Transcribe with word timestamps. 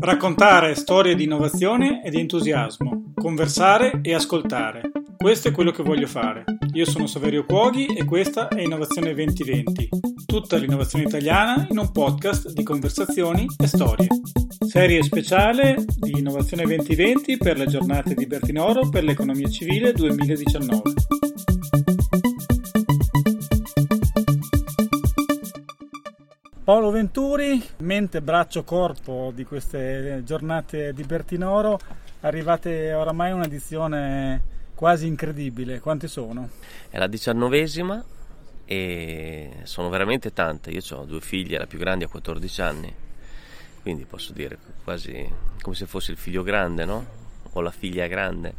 Raccontare 0.00 0.74
storie 0.74 1.14
di 1.14 1.24
innovazione 1.24 2.02
e 2.02 2.10
di 2.10 2.18
entusiasmo, 2.18 3.12
conversare 3.14 4.00
e 4.02 4.14
ascoltare. 4.14 4.90
Questo 5.16 5.48
è 5.48 5.52
quello 5.52 5.70
che 5.70 5.82
voglio 5.82 6.06
fare. 6.06 6.44
Io 6.72 6.84
sono 6.84 7.06
Saverio 7.06 7.44
Cuoghi 7.44 7.86
e 7.86 8.04
questa 8.04 8.48
è 8.48 8.60
Innovazione 8.60 9.12
2020, 9.14 9.88
tutta 10.26 10.56
l'innovazione 10.56 11.04
italiana 11.04 11.66
in 11.70 11.78
un 11.78 11.92
podcast 11.92 12.52
di 12.52 12.62
conversazioni 12.62 13.46
e 13.58 13.66
storie. 13.66 14.06
Serie 14.66 15.02
speciale 15.02 15.84
di 15.96 16.18
Innovazione 16.18 16.64
2020 16.64 17.36
per 17.36 17.58
le 17.58 17.66
giornate 17.66 18.14
di 18.14 18.26
Bertinoro 18.26 18.88
per 18.88 19.04
l'economia 19.04 19.48
civile 19.48 19.92
2019. 19.92 20.82
Paolo 26.68 26.90
Venturi, 26.90 27.66
mente, 27.78 28.20
braccio, 28.20 28.62
corpo 28.62 29.32
di 29.34 29.46
queste 29.46 30.20
giornate 30.22 30.92
di 30.92 31.02
Bertinoro, 31.02 31.80
arrivate 32.20 32.92
oramai 32.92 33.30
a 33.30 33.36
un'edizione 33.36 34.42
quasi 34.74 35.06
incredibile. 35.06 35.80
Quante 35.80 36.08
sono? 36.08 36.50
È 36.90 36.98
la 36.98 37.06
diciannovesima 37.06 38.04
e 38.66 39.50
sono 39.62 39.88
veramente 39.88 40.34
tante. 40.34 40.70
Io 40.70 40.82
ho 40.90 41.06
due 41.06 41.22
figlie, 41.22 41.56
la 41.56 41.66
più 41.66 41.78
grande 41.78 42.04
ha 42.04 42.08
14 42.08 42.60
anni, 42.60 42.94
quindi 43.80 44.04
posso 44.04 44.34
dire 44.34 44.58
quasi 44.84 45.26
come 45.62 45.74
se 45.74 45.86
fosse 45.86 46.10
il 46.10 46.18
figlio 46.18 46.42
grande, 46.42 46.84
no? 46.84 47.06
O 47.50 47.62
la 47.62 47.70
figlia 47.70 48.06
grande. 48.08 48.52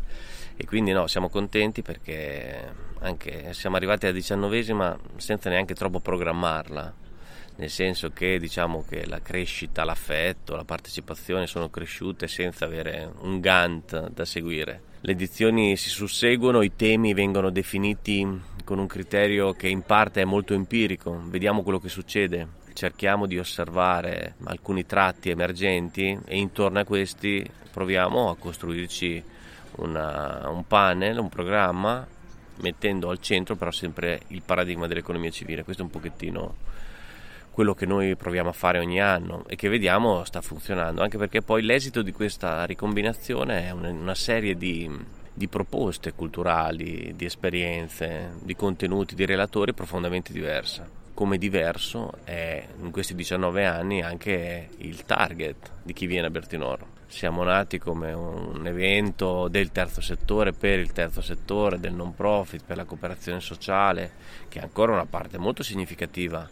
E 0.56 0.66
quindi 0.66 0.94
no, 0.94 1.06
siamo 1.06 1.30
contenti 1.30 1.84
perché 1.84 2.74
anche 3.02 3.54
siamo 3.54 3.76
arrivati 3.76 4.08
alla 4.08 4.16
diciannovesima 4.16 4.98
senza 5.18 5.52
neanche 5.52 5.76
troppo 5.76 6.00
programmarla 6.00 7.06
nel 7.60 7.70
senso 7.70 8.12
che 8.12 8.40
diciamo 8.40 8.86
che 8.88 9.06
la 9.06 9.22
crescita, 9.22 9.84
l'affetto, 9.84 10.56
la 10.56 10.64
partecipazione 10.64 11.46
sono 11.46 11.70
cresciute 11.70 12.30
senza 12.30 12.64
avere 12.64 13.12
un 13.20 13.42
Gantt 13.42 13.96
da 14.08 14.24
seguire. 14.24 14.82
Le 15.02 15.12
edizioni 15.12 15.76
si 15.76 15.90
susseguono, 15.90 16.62
i 16.62 16.76
temi 16.78 17.14
vengono 17.14 17.50
definiti 17.50 18.26
con 18.64 18.80
un 18.80 18.88
criterio 18.88 19.52
che 19.54 19.68
in 19.68 19.82
parte 19.82 20.22
è 20.22 20.26
molto 20.26 20.54
empirico, 20.54 21.22
vediamo 21.26 21.62
quello 21.62 21.80
che 21.80 21.90
succede, 21.90 22.48
cerchiamo 22.74 23.26
di 23.26 23.38
osservare 23.38 24.36
alcuni 24.46 24.86
tratti 24.86 25.30
emergenti 25.30 26.18
e 26.26 26.38
intorno 26.38 26.80
a 26.80 26.86
questi 26.86 27.46
proviamo 27.72 28.30
a 28.30 28.38
costruirci 28.38 29.22
una, 29.78 30.48
un 30.50 30.66
panel, 30.66 31.18
un 31.18 31.30
programma, 31.30 32.08
mettendo 32.62 33.10
al 33.10 33.20
centro 33.20 33.58
però 33.58 33.72
sempre 33.72 34.22
il 34.28 34.44
paradigma 34.46 34.88
dell'economia 34.88 35.30
civile. 35.30 35.66
Questo 35.66 35.82
è 35.82 35.86
un 35.86 35.92
pochettino 35.92 36.68
quello 37.60 37.74
che 37.74 37.86
noi 37.86 38.16
proviamo 38.16 38.48
a 38.48 38.54
fare 38.54 38.80
ogni 38.80 39.02
anno 39.02 39.44
e 39.46 39.58
che 39.58 39.68
vediamo 39.68 40.24
sta 40.24 40.40
funzionando, 40.40 41.02
anche 41.02 41.18
perché 41.18 41.42
poi 41.42 41.62
l'esito 41.62 42.02
di 42.02 42.14
questa 42.14 42.64
ricombinazione 42.64 43.68
è 43.68 43.72
una 43.72 44.16
serie 44.16 44.56
di, 44.56 44.90
di 45.34 45.50
proposte 45.50 46.14
culturali, 46.14 47.12
di 47.18 47.26
esperienze, 47.26 48.36
di 48.44 48.56
contenuti, 48.56 49.14
di 49.14 49.26
relatori 49.26 49.74
profondamente 49.74 50.32
diversa. 50.32 50.88
Come 51.14 51.38
diverso 51.38 52.14
è 52.24 52.66
in 52.82 52.92
questi 52.92 53.14
19 53.14 53.66
anni 53.66 54.02
anche 54.02 54.70
il 54.78 55.04
target 55.04 55.70
di 55.84 55.92
chi 55.92 56.06
viene 56.08 56.28
a 56.28 56.30
Bertinoro. 56.30 56.88
Siamo 57.08 57.44
nati 57.44 57.78
come 57.78 58.14
un 58.14 58.66
evento 58.68 59.50
del 59.50 59.74
terzo 59.74 60.00
settore 60.00 60.54
per 60.54 60.80
il 60.80 60.94
terzo 60.94 61.20
settore, 61.20 61.78
del 61.78 61.92
non 61.92 62.16
profit, 62.16 62.64
per 62.66 62.78
la 62.78 62.86
cooperazione 62.86 63.42
sociale, 63.42 64.12
che 64.48 64.60
è 64.60 64.64
ancora 64.64 64.94
una 64.94 65.06
parte 65.06 65.38
molto 65.38 65.62
significativa 65.62 66.48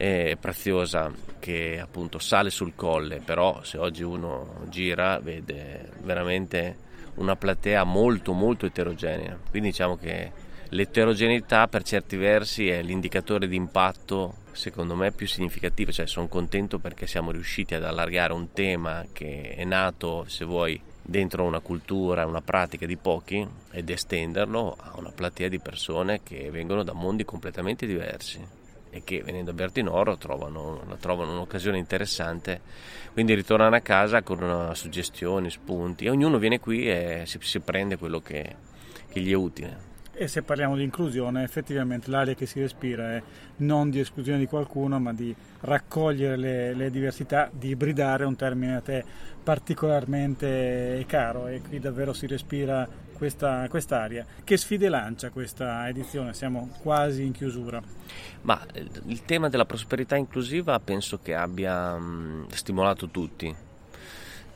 e 0.00 0.36
preziosa 0.40 1.12
che 1.40 1.80
appunto 1.82 2.20
sale 2.20 2.50
sul 2.50 2.74
colle, 2.76 3.20
però 3.22 3.64
se 3.64 3.78
oggi 3.78 4.04
uno 4.04 4.60
gira 4.68 5.18
vede 5.18 5.90
veramente 6.02 6.86
una 7.16 7.34
platea 7.34 7.82
molto 7.82 8.32
molto 8.32 8.64
eterogenea. 8.64 9.36
Quindi 9.50 9.70
diciamo 9.70 9.96
che 9.96 10.30
l'eterogeneità 10.68 11.66
per 11.66 11.82
certi 11.82 12.16
versi 12.16 12.68
è 12.68 12.80
l'indicatore 12.80 13.48
di 13.48 13.56
impatto 13.56 14.36
secondo 14.52 14.94
me 14.94 15.10
più 15.10 15.26
significativo, 15.26 15.90
cioè 15.90 16.06
sono 16.06 16.28
contento 16.28 16.78
perché 16.78 17.08
siamo 17.08 17.32
riusciti 17.32 17.74
ad 17.74 17.82
allargare 17.82 18.32
un 18.32 18.52
tema 18.52 19.04
che 19.12 19.54
è 19.56 19.64
nato, 19.64 20.26
se 20.28 20.44
vuoi, 20.44 20.80
dentro 21.02 21.42
una 21.42 21.60
cultura, 21.60 22.26
una 22.26 22.42
pratica 22.42 22.86
di 22.86 22.96
pochi 22.96 23.44
ed 23.72 23.90
estenderlo 23.90 24.76
a 24.78 24.92
una 24.96 25.10
platea 25.10 25.48
di 25.48 25.58
persone 25.58 26.20
che 26.22 26.50
vengono 26.52 26.84
da 26.84 26.92
mondi 26.92 27.24
completamente 27.24 27.84
diversi 27.84 28.57
e 28.90 29.02
che 29.04 29.22
venendo 29.22 29.50
a 29.50 29.54
Bertinoro 29.54 30.16
trovano, 30.16 30.96
trovano 31.00 31.32
un'occasione 31.32 31.78
interessante, 31.78 32.60
quindi 33.12 33.34
ritornano 33.34 33.76
a 33.76 33.80
casa 33.80 34.22
con 34.22 34.70
suggestioni, 34.74 35.50
spunti 35.50 36.04
e 36.06 36.10
ognuno 36.10 36.38
viene 36.38 36.60
qui 36.60 36.88
e 36.88 37.22
si, 37.26 37.38
si 37.40 37.60
prende 37.60 37.96
quello 37.96 38.20
che, 38.20 38.56
che 39.10 39.20
gli 39.20 39.30
è 39.30 39.36
utile. 39.36 39.86
E 40.20 40.26
se 40.26 40.42
parliamo 40.42 40.74
di 40.74 40.82
inclusione, 40.82 41.44
effettivamente 41.44 42.10
l'aria 42.10 42.34
che 42.34 42.44
si 42.44 42.58
respira 42.58 43.14
è 43.14 43.22
non 43.58 43.88
di 43.88 44.00
esclusione 44.00 44.40
di 44.40 44.46
qualcuno, 44.46 44.98
ma 44.98 45.12
di 45.12 45.32
raccogliere 45.60 46.36
le, 46.36 46.74
le 46.74 46.90
diversità, 46.90 47.48
di 47.52 47.68
ibridare 47.68 48.24
un 48.24 48.34
termine 48.34 48.74
a 48.74 48.80
te 48.80 49.04
particolarmente 49.44 51.04
caro 51.06 51.46
e 51.46 51.62
qui 51.66 51.78
davvero 51.78 52.12
si 52.12 52.26
respira 52.26 52.86
questa 53.18 53.66
quest'area. 53.68 54.24
Che 54.42 54.56
sfide 54.56 54.88
lancia 54.88 55.30
questa 55.30 55.86
edizione? 55.88 56.32
Siamo 56.32 56.70
quasi 56.80 57.24
in 57.24 57.32
chiusura. 57.32 57.82
Ma 58.42 58.64
il 59.06 59.24
tema 59.24 59.48
della 59.48 59.66
prosperità 59.66 60.16
inclusiva 60.16 60.78
penso 60.80 61.18
che 61.18 61.34
abbia 61.34 61.98
mh, 61.98 62.46
stimolato 62.50 63.08
tutti. 63.08 63.54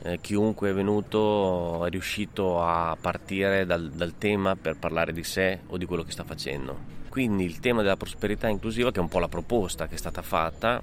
Eh, 0.05 0.19
chiunque 0.19 0.71
è 0.71 0.73
venuto 0.73 1.85
è 1.85 1.89
riuscito 1.89 2.61
a 2.61 2.97
partire 2.99 3.65
dal, 3.65 3.91
dal 3.91 4.17
tema 4.17 4.55
per 4.55 4.77
parlare 4.77 5.13
di 5.13 5.23
sé 5.23 5.59
o 5.67 5.77
di 5.77 5.85
quello 5.85 6.03
che 6.03 6.11
sta 6.11 6.23
facendo. 6.23 6.91
Quindi 7.09 7.43
il 7.43 7.59
tema 7.59 7.83
della 7.83 7.95
prosperità 7.95 8.47
inclusiva, 8.47 8.91
che 8.91 8.97
è 8.97 9.01
un 9.01 9.07
po' 9.07 9.19
la 9.19 9.27
proposta 9.27 9.87
che 9.87 9.95
è 9.95 9.99
stata 9.99 10.23
fatta, 10.23 10.81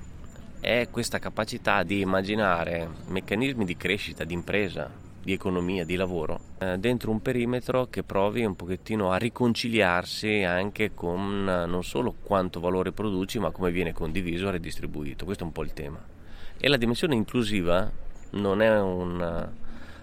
è 0.61 0.89
questa 0.91 1.19
capacità 1.19 1.83
di 1.83 2.01
immaginare 2.01 2.89
meccanismi 3.09 3.65
di 3.65 3.77
crescita, 3.77 4.25
di 4.25 4.35
impresa, 4.35 4.89
di 5.23 5.33
economia, 5.33 5.85
di 5.85 5.97
lavoro, 5.97 6.41
eh, 6.59 6.79
dentro 6.79 7.11
un 7.11 7.21
perimetro 7.21 7.89
che 7.89 8.03
provi 8.03 8.45
un 8.45 8.57
pochettino 8.57 9.11
a 9.11 9.17
riconciliarsi 9.17 10.43
anche 10.43 10.95
con 10.95 11.47
eh, 11.49 11.67
non 11.67 11.85
solo 11.85 12.15
quanto 12.23 12.61
valore 12.61 12.93
produci, 12.93 13.39
ma 13.39 13.51
come 13.51 13.71
viene 13.71 13.93
condiviso 13.93 14.49
e 14.49 14.53
redistribuito. 14.53 15.25
Questo 15.25 15.45
è 15.45 15.47
un 15.47 15.53
po' 15.53 15.63
il 15.63 15.73
tema. 15.73 16.03
E 16.59 16.69
la 16.69 16.77
dimensione 16.77 17.15
inclusiva 17.15 17.91
non 18.31 18.63
è 18.63 18.81
un 18.81 19.49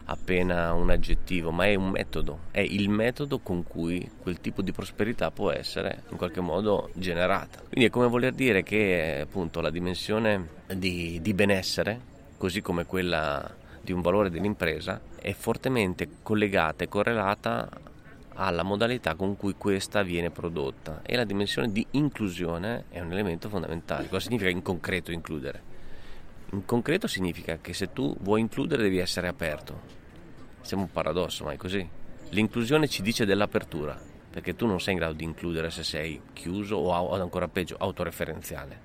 appena 0.09 0.73
un 0.73 0.89
aggettivo, 0.89 1.51
ma 1.51 1.66
è 1.66 1.75
un 1.75 1.89
metodo, 1.89 2.39
è 2.51 2.61
il 2.61 2.89
metodo 2.89 3.39
con 3.39 3.63
cui 3.63 4.09
quel 4.22 4.39
tipo 4.39 4.61
di 4.61 4.72
prosperità 4.72 5.31
può 5.31 5.51
essere 5.51 6.03
in 6.09 6.17
qualche 6.17 6.39
modo 6.39 6.89
generata. 6.94 7.59
Quindi 7.59 7.85
è 7.85 7.89
come 7.89 8.07
voler 8.07 8.33
dire 8.33 8.63
che 8.63 9.19
appunto 9.23 9.59
la 9.59 9.69
dimensione 9.69 10.47
di, 10.73 11.19
di 11.22 11.33
benessere, 11.33 12.00
così 12.38 12.61
come 12.61 12.85
quella 12.85 13.53
di 13.87 13.93
un 13.93 14.01
valore 14.01 14.29
dell'impresa, 14.29 14.99
è 15.15 15.31
fortemente 15.31 16.09
collegata 16.21 16.83
e 16.83 16.89
correlata 16.89 17.69
alla 18.33 18.63
modalità 18.63 19.15
con 19.15 19.37
cui 19.37 19.55
questa 19.57 20.03
viene 20.03 20.29
prodotta 20.29 20.99
e 21.03 21.15
la 21.15 21.23
dimensione 21.23 21.71
di 21.71 21.87
inclusione 21.91 22.83
è 22.89 22.99
un 22.99 23.13
elemento 23.13 23.47
fondamentale. 23.47 24.09
Cosa 24.09 24.25
significa 24.25 24.49
in 24.49 24.61
concreto 24.61 25.13
includere? 25.13 25.75
In 26.51 26.65
concreto 26.65 27.07
significa 27.07 27.59
che 27.61 27.73
se 27.73 27.93
tu 27.93 28.13
vuoi 28.19 28.41
includere 28.41 28.83
devi 28.83 28.97
essere 28.97 29.29
aperto, 29.29 29.95
Sembra 30.67 30.87
un 30.87 30.91
paradosso, 30.91 31.45
ma 31.45 31.53
è 31.53 31.55
così. 31.55 31.87
L'inclusione 32.31 32.89
ci 32.89 33.01
dice 33.01 33.23
dell'apertura, 33.23 33.97
perché 34.29 34.53
tu 34.53 34.65
non 34.65 34.81
sei 34.81 34.95
in 34.95 34.99
grado 34.99 35.13
di 35.13 35.23
includere 35.23 35.69
se 35.69 35.81
sei 35.81 36.19
chiuso 36.33 36.75
o 36.75 37.13
ancora 37.13 37.47
peggio, 37.47 37.77
autoreferenziale. 37.79 38.77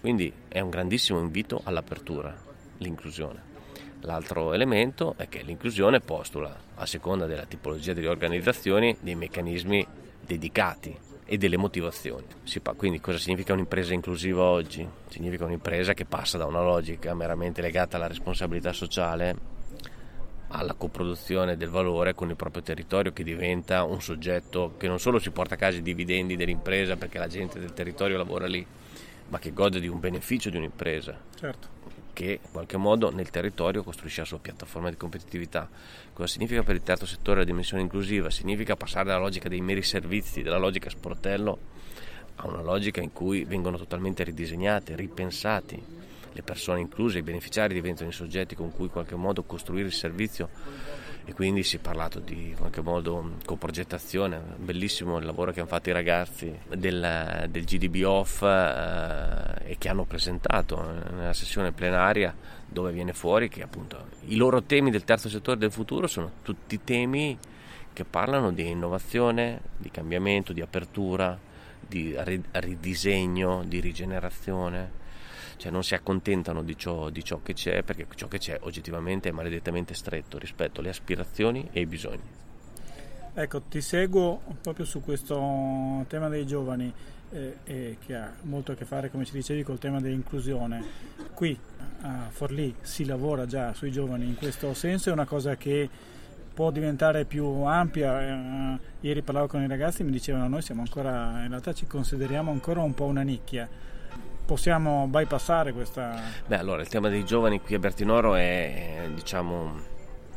Quindi 0.00 0.32
è 0.48 0.60
un 0.60 0.70
grandissimo 0.70 1.20
invito 1.20 1.60
all'apertura, 1.62 2.34
l'inclusione. 2.78 3.49
L'altro 4.02 4.54
elemento 4.54 5.14
è 5.16 5.28
che 5.28 5.42
l'inclusione 5.42 6.00
postula, 6.00 6.54
a 6.76 6.86
seconda 6.86 7.26
della 7.26 7.44
tipologia 7.44 7.92
delle 7.92 8.08
organizzazioni, 8.08 8.96
dei 9.00 9.14
meccanismi 9.14 9.86
dedicati 10.20 10.96
e 11.24 11.36
delle 11.36 11.56
motivazioni. 11.56 12.26
Quindi 12.76 13.00
cosa 13.00 13.18
significa 13.18 13.52
un'impresa 13.52 13.92
inclusiva 13.92 14.42
oggi? 14.42 14.88
Significa 15.08 15.44
un'impresa 15.44 15.94
che 15.94 16.06
passa 16.06 16.38
da 16.38 16.46
una 16.46 16.62
logica 16.62 17.14
meramente 17.14 17.60
legata 17.60 17.96
alla 17.96 18.08
responsabilità 18.08 18.72
sociale 18.72 19.58
alla 20.52 20.74
coproduzione 20.74 21.56
del 21.56 21.68
valore 21.68 22.14
con 22.14 22.28
il 22.28 22.36
proprio 22.36 22.62
territorio 22.62 23.12
che 23.12 23.22
diventa 23.22 23.84
un 23.84 24.00
soggetto 24.00 24.74
che 24.76 24.88
non 24.88 24.98
solo 24.98 25.18
si 25.18 25.30
porta 25.30 25.54
a 25.54 25.58
casa 25.58 25.78
i 25.78 25.82
dividendi 25.82 26.36
dell'impresa 26.36 26.96
perché 26.96 27.18
la 27.18 27.28
gente 27.28 27.60
del 27.60 27.72
territorio 27.72 28.16
lavora 28.16 28.46
lì, 28.46 28.64
ma 29.28 29.38
che 29.38 29.52
gode 29.52 29.78
di 29.78 29.86
un 29.86 30.00
beneficio 30.00 30.50
di 30.50 30.56
un'impresa. 30.56 31.16
Certo. 31.36 31.68
Che 32.20 32.38
in 32.44 32.50
qualche 32.52 32.76
modo 32.76 33.10
nel 33.10 33.30
territorio 33.30 33.82
costruisce 33.82 34.20
la 34.20 34.26
sua 34.26 34.38
piattaforma 34.38 34.90
di 34.90 34.96
competitività. 34.98 35.66
Cosa 36.12 36.28
significa 36.28 36.62
per 36.62 36.74
il 36.74 36.82
terzo 36.82 37.06
settore 37.06 37.38
la 37.38 37.44
dimensione 37.46 37.82
inclusiva? 37.82 38.28
Significa 38.28 38.76
passare 38.76 39.06
dalla 39.06 39.20
logica 39.22 39.48
dei 39.48 39.62
meri 39.62 39.80
servizi, 39.80 40.42
dalla 40.42 40.58
logica 40.58 40.90
sportello, 40.90 41.58
ha 42.36 42.46
una 42.46 42.60
logica 42.60 43.00
in 43.00 43.14
cui 43.14 43.44
vengono 43.44 43.78
totalmente 43.78 44.22
ridisegnati, 44.22 44.94
ripensati, 44.96 45.82
le 46.30 46.42
persone 46.42 46.80
incluse, 46.80 47.16
i 47.16 47.22
beneficiari 47.22 47.72
diventano 47.72 48.10
i 48.10 48.12
soggetti 48.12 48.54
con 48.54 48.70
cui 48.70 48.84
in 48.84 48.90
qualche 48.90 49.14
modo 49.14 49.42
costruire 49.44 49.86
il 49.86 49.94
servizio 49.94 50.50
e 51.30 51.32
quindi 51.32 51.62
si 51.62 51.76
è 51.76 51.78
parlato 51.78 52.18
di 52.18 52.48
in 52.48 52.56
qualche 52.56 52.80
modo 52.80 53.36
coprogettazione, 53.44 54.42
bellissimo 54.56 55.16
il 55.18 55.24
lavoro 55.24 55.52
che 55.52 55.60
hanno 55.60 55.68
fatto 55.68 55.88
i 55.88 55.92
ragazzi 55.92 56.52
del, 56.66 57.46
del 57.48 57.64
GDB 57.64 58.02
Off 58.04 58.42
eh, 58.42 59.70
e 59.70 59.76
che 59.78 59.88
hanno 59.88 60.02
presentato 60.06 60.82
nella 61.12 61.32
sessione 61.32 61.70
plenaria 61.70 62.34
dove 62.66 62.90
viene 62.90 63.12
fuori 63.12 63.48
che 63.48 63.62
appunto 63.62 64.08
i 64.26 64.34
loro 64.34 64.64
temi 64.64 64.90
del 64.90 65.04
terzo 65.04 65.28
settore 65.28 65.56
del 65.56 65.70
futuro 65.70 66.08
sono 66.08 66.32
tutti 66.42 66.82
temi 66.82 67.38
che 67.92 68.04
parlano 68.04 68.50
di 68.50 68.68
innovazione, 68.68 69.60
di 69.76 69.90
cambiamento, 69.92 70.52
di 70.52 70.62
apertura, 70.62 71.38
di 71.78 72.12
ridisegno, 72.50 73.62
di 73.64 73.78
rigenerazione 73.78 74.98
cioè 75.60 75.70
non 75.70 75.84
si 75.84 75.94
accontentano 75.94 76.62
di 76.62 76.74
ciò, 76.74 77.10
di 77.10 77.22
ciò 77.22 77.40
che 77.42 77.52
c'è 77.52 77.82
perché 77.82 78.06
ciò 78.14 78.28
che 78.28 78.38
c'è 78.38 78.58
oggettivamente 78.62 79.28
è 79.28 79.32
maledettamente 79.32 79.92
stretto 79.92 80.38
rispetto 80.38 80.80
alle 80.80 80.88
aspirazioni 80.88 81.68
e 81.70 81.80
ai 81.80 81.86
bisogni. 81.86 82.22
Ecco, 83.34 83.60
ti 83.62 83.82
seguo 83.82 84.40
proprio 84.62 84.86
su 84.86 85.02
questo 85.02 86.04
tema 86.08 86.30
dei 86.30 86.46
giovani 86.46 86.90
eh, 87.30 87.56
eh, 87.64 87.96
che 88.04 88.14
ha 88.16 88.32
molto 88.42 88.72
a 88.72 88.74
che 88.74 88.86
fare, 88.86 89.10
come 89.10 89.26
ci 89.26 89.32
dicevi, 89.32 89.62
col 89.62 89.78
tema 89.78 90.00
dell'inclusione. 90.00 90.82
Qui 91.34 91.58
a 92.00 92.28
Forlì 92.30 92.74
si 92.80 93.04
lavora 93.04 93.44
già 93.44 93.74
sui 93.74 93.92
giovani 93.92 94.24
in 94.24 94.36
questo 94.36 94.72
senso, 94.72 95.10
è 95.10 95.12
una 95.12 95.26
cosa 95.26 95.56
che 95.56 95.88
può 96.54 96.70
diventare 96.70 97.26
più 97.26 97.44
ampia. 97.44 98.22
Eh, 98.22 98.78
ieri 99.00 99.20
parlavo 99.20 99.46
con 99.46 99.62
i 99.62 99.68
ragazzi 99.68 100.00
e 100.00 100.04
mi 100.06 100.10
dicevano 100.10 100.48
noi 100.48 100.62
siamo 100.62 100.80
ancora, 100.80 101.42
in 101.42 101.48
realtà 101.48 101.74
ci 101.74 101.86
consideriamo 101.86 102.50
ancora 102.50 102.80
un 102.80 102.94
po' 102.94 103.04
una 103.04 103.22
nicchia 103.22 103.68
possiamo 104.50 105.06
bypassare 105.06 105.72
questa... 105.72 106.20
Beh, 106.44 106.58
allora 106.58 106.82
il 106.82 106.88
tema 106.88 107.08
dei 107.08 107.24
giovani 107.24 107.60
qui 107.60 107.76
a 107.76 107.78
Bertinoro 107.78 108.34
è, 108.34 109.08
diciamo, 109.14 109.80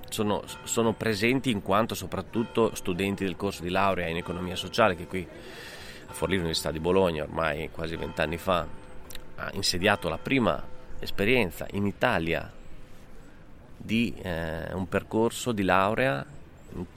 sono, 0.07 0.43
sono, 0.65 0.93
presenti 0.93 1.49
in 1.49 1.63
quanto 1.63 1.95
soprattutto 1.95 2.75
studenti 2.75 3.23
del 3.23 3.35
corso 3.35 3.63
di 3.63 3.69
laurea 3.69 4.05
in 4.09 4.17
economia 4.17 4.55
sociale 4.55 4.95
che 4.95 5.07
qui 5.07 5.27
a 6.07 6.13
Forlì 6.13 6.35
l'Università 6.35 6.69
di 6.69 6.79
Bologna 6.79 7.23
ormai 7.23 7.71
quasi 7.71 7.95
vent'anni 7.95 8.37
fa 8.37 8.67
ha 9.37 9.49
insediato 9.53 10.09
la 10.09 10.19
prima 10.19 10.63
esperienza 10.99 11.65
in 11.71 11.87
Italia 11.87 12.51
di 13.75 14.13
eh, 14.21 14.71
un 14.73 14.87
percorso 14.87 15.51
di 15.51 15.63
laurea 15.63 16.23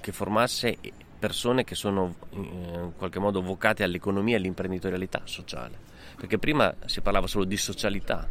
che 0.00 0.12
formasse 0.12 0.76
persone 1.18 1.64
che 1.64 1.74
sono 1.74 2.14
eh, 2.30 2.36
in 2.36 2.92
qualche 2.96 3.18
modo 3.18 3.42
vocate 3.42 3.82
all'economia 3.82 4.34
e 4.34 4.38
all'imprenditorialità 4.38 5.22
sociale 5.24 5.94
perché 6.16 6.38
prima 6.38 6.74
si 6.86 7.02
parlava 7.02 7.26
solo 7.26 7.44
di 7.44 7.56
socialità, 7.56 8.26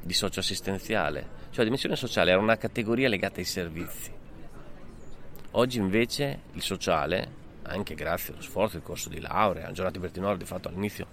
di 0.00 0.12
socioassistenziale, 0.12 1.20
cioè 1.50 1.58
la 1.58 1.64
dimensione 1.64 1.96
sociale 1.96 2.32
era 2.32 2.40
una 2.40 2.56
categoria 2.56 3.08
legata 3.08 3.38
ai 3.38 3.44
servizi. 3.44 4.12
Oggi 5.52 5.78
invece 5.78 6.40
il 6.52 6.62
sociale, 6.62 7.36
anche 7.62 7.94
grazie 7.94 8.32
allo 8.32 8.42
sforzo 8.42 8.76
del 8.76 8.84
corso 8.84 9.08
di 9.08 9.20
laurea, 9.20 9.70
giornate 9.70 10.00
Bertinoro 10.00 10.36
di 10.36 10.44
fatto 10.44 10.68
all'inizio 10.68 11.06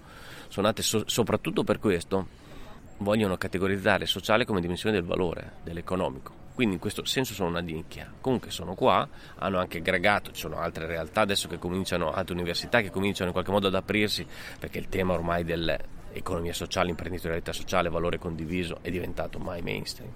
sono 0.48 0.66
nate 0.66 0.82
so- 0.82 1.08
soprattutto 1.08 1.62
per 1.64 1.78
questo, 1.78 2.26
vogliono 2.98 3.36
categorizzare 3.36 4.02
il 4.02 4.08
sociale 4.08 4.44
come 4.44 4.60
dimensione 4.60 4.96
del 4.96 5.04
valore, 5.04 5.52
dell'economico. 5.62 6.45
Quindi 6.56 6.76
in 6.76 6.80
questo 6.80 7.04
senso 7.04 7.34
sono 7.34 7.50
una 7.50 7.60
nicchia. 7.60 8.10
Comunque 8.18 8.50
sono 8.50 8.74
qua, 8.74 9.06
hanno 9.36 9.58
anche 9.58 9.76
aggregato, 9.76 10.32
ci 10.32 10.40
sono 10.40 10.56
altre 10.56 10.86
realtà 10.86 11.20
adesso 11.20 11.48
che 11.48 11.58
cominciano, 11.58 12.10
altre 12.10 12.34
università 12.34 12.80
che 12.80 12.88
cominciano 12.88 13.26
in 13.26 13.32
qualche 13.32 13.52
modo 13.52 13.66
ad 13.66 13.74
aprirsi, 13.74 14.26
perché 14.58 14.78
il 14.78 14.88
tema 14.88 15.12
ormai 15.12 15.44
del, 15.44 15.78
economia 16.12 16.54
sociale, 16.54 16.88
imprenditorialità 16.88 17.52
sociale, 17.52 17.90
valore 17.90 18.18
condiviso 18.18 18.78
è 18.80 18.90
diventato 18.90 19.38
mai 19.38 19.60
mainstream. 19.60 20.10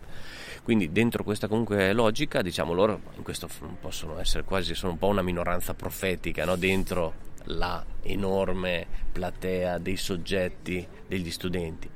Quindi 0.62 0.92
dentro 0.92 1.24
questa 1.24 1.46
comunque 1.46 1.92
logica, 1.92 2.40
diciamo 2.40 2.72
loro 2.72 3.00
in 3.16 3.22
questo 3.22 3.46
possono 3.78 4.18
essere 4.18 4.42
quasi, 4.42 4.74
sono 4.74 4.92
un 4.92 4.98
po' 4.98 5.08
una 5.08 5.20
minoranza 5.20 5.74
profetica, 5.74 6.46
no? 6.46 6.56
dentro 6.56 7.28
la 7.44 7.84
enorme 8.00 8.86
platea 9.12 9.76
dei 9.76 9.98
soggetti, 9.98 10.86
degli 11.06 11.30
studenti. 11.30 11.90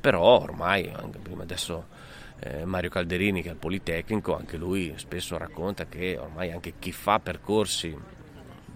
Però 0.00 0.40
ormai, 0.40 0.90
anche 0.90 1.18
prima 1.18 1.42
adesso 1.42 2.00
eh, 2.42 2.64
Mario 2.64 2.90
Calderini 2.90 3.42
che 3.42 3.48
è 3.48 3.50
al 3.52 3.56
Politecnico, 3.56 4.36
anche 4.36 4.56
lui 4.56 4.92
spesso 4.96 5.36
racconta 5.38 5.86
che 5.86 6.18
ormai 6.18 6.52
anche 6.52 6.74
chi 6.78 6.92
fa 6.92 7.18
percorsi 7.18 7.96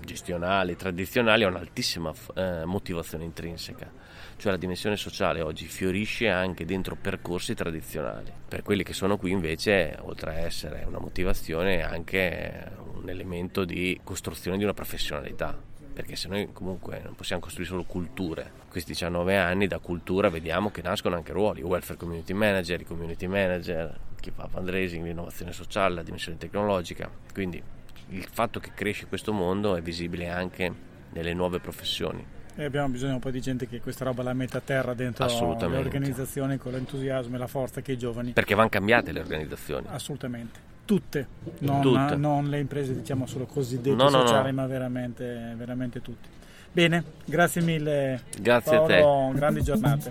gestionali, 0.00 0.76
tradizionali 0.76 1.44
ha 1.44 1.48
un'altissima 1.48 2.12
eh, 2.34 2.64
motivazione 2.64 3.24
intrinseca 3.24 4.04
cioè 4.36 4.52
la 4.52 4.58
dimensione 4.58 4.96
sociale 4.96 5.40
oggi 5.40 5.66
fiorisce 5.66 6.28
anche 6.28 6.64
dentro 6.64 6.96
percorsi 6.96 7.54
tradizionali. 7.54 8.32
Per 8.48 8.62
quelli 8.62 8.82
che 8.82 8.92
sono 8.92 9.16
qui 9.16 9.30
invece, 9.30 9.96
oltre 10.02 10.30
a 10.30 10.38
essere 10.40 10.84
una 10.86 10.98
motivazione, 10.98 11.78
è 11.78 11.82
anche 11.82 12.70
un 12.94 13.08
elemento 13.08 13.64
di 13.64 13.98
costruzione 14.04 14.58
di 14.58 14.64
una 14.64 14.74
professionalità. 14.74 15.65
Perché 15.96 16.14
se 16.14 16.28
noi 16.28 16.52
comunque 16.52 17.00
non 17.02 17.14
possiamo 17.14 17.40
costruire 17.40 17.70
solo 17.70 17.84
culture, 17.84 18.52
questi 18.69 18.93
19 18.93 19.38
anni 19.38 19.66
da 19.66 19.78
cultura 19.78 20.28
vediamo 20.28 20.70
che 20.70 20.82
nascono 20.82 21.16
anche 21.16 21.32
ruoli, 21.32 21.62
welfare 21.62 21.98
community 21.98 22.34
manager, 22.34 22.82
i 22.82 22.84
community 22.84 23.26
manager, 23.26 23.98
chi 24.20 24.31
fa 24.31 24.46
fundraising, 24.46 25.02
l'innovazione 25.02 25.52
sociale, 25.52 25.94
la 25.94 26.02
dimensione 26.02 26.37
tecnologica. 26.37 27.10
Quindi 27.32 27.62
il 28.10 28.28
fatto 28.31 28.60
che 28.60 28.72
cresce 28.75 29.06
questo 29.06 29.32
mondo 29.32 29.75
è 29.75 29.81
visibile 29.81 30.28
anche 30.28 30.70
nelle 31.12 31.32
nuove 31.32 31.60
professioni 31.60 32.34
e 32.58 32.64
abbiamo 32.64 32.88
bisogno 32.88 33.14
un 33.14 33.20
po' 33.20 33.31
di 33.31 33.40
gente 33.40 33.66
che 33.66 33.81
questa 33.81 34.04
roba 34.04 34.22
la 34.22 34.32
metta 34.32 34.58
a 34.58 34.60
terra 34.62 34.92
dentro 34.92 35.26
le 35.26 35.76
organizzazioni 35.76 36.56
con 36.58 36.72
l'entusiasmo 36.72 37.37
e 37.37 37.38
la 37.38 37.46
forza 37.46 37.81
che 37.81 37.92
i 37.92 37.99
giovani. 37.99 38.32
Perché 38.32 38.54
vanno 38.54 38.70
cambiate 38.70 39.12
le 39.12 39.20
organizzazioni. 39.20 39.87
Assolutamente. 39.88 40.75
Tutte, 40.86 41.26
non, 41.58 41.82
tutte. 41.82 42.14
non 42.14 42.48
le 42.48 42.60
imprese 42.60 42.94
diciamo 42.94 43.26
solo 43.26 43.44
cosiddette 43.44 43.96
no, 43.96 44.08
sociali, 44.08 44.52
no, 44.52 44.62
no. 44.62 44.62
ma 44.62 44.66
veramente, 44.66 45.54
veramente 45.56 46.00
tutte. 46.00 46.28
Bene, 46.70 47.02
grazie 47.24 47.60
mille. 47.60 48.22
Grazie 48.38 48.76
Paolo, 48.76 48.84
a 48.84 49.32
te. 49.32 49.34
Grandi 49.38 49.62
giornate. 49.62 50.08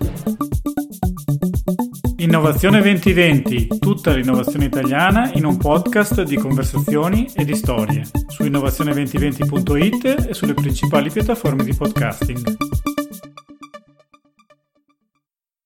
Innovazione 2.18 2.82
2020, 2.82 3.78
tutta 3.78 4.12
l'innovazione 4.12 4.66
italiana 4.66 5.30
in 5.32 5.46
un 5.46 5.56
podcast 5.56 6.22
di 6.22 6.36
conversazioni 6.36 7.26
e 7.34 7.44
di 7.44 7.54
storie 7.54 8.04
su 8.26 8.42
innovazione2020.it 8.44 10.26
e 10.28 10.34
sulle 10.34 10.54
principali 10.54 11.10
piattaforme 11.10 11.64
di 11.64 11.74
podcasting. 11.74 12.56